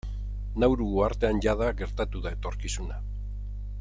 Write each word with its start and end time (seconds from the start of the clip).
Nauru 0.61 0.87
uhartean 0.99 1.41
jada 1.47 1.67
gertatu 1.83 2.23
da 2.25 2.33
etorkizuna. 2.39 2.99